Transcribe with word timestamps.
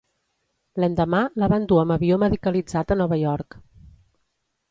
L'endemà 0.83 1.19
la 1.43 1.49
van 1.51 1.67
dur 1.71 1.77
amb 1.81 1.93
avió 1.97 2.17
medicalitzat 2.25 2.93
a 2.95 2.99
Nova 3.05 3.19
York. 3.25 3.59